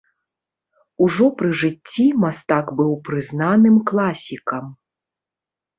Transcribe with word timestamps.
Ужо 1.07 1.27
пры 1.41 1.51
жыцці 1.63 2.07
мастак 2.23 2.65
быў 2.81 2.91
прызнаным 3.11 3.77
класікам. 3.93 4.65